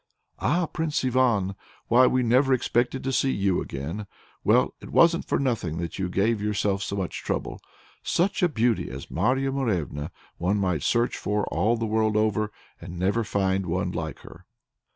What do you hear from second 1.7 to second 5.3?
why, we never expected to see you again. Well, it wasn't